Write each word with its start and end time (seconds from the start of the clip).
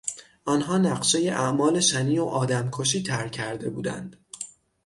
آنها 0.45 0.77
نقشهی 0.77 1.29
اعمال 1.29 1.79
شنیع 1.79 2.21
و 2.21 2.25
آدمکشی 2.27 3.03
طرح 3.03 3.29
کرده 3.29 3.69
بودند. 3.69 4.25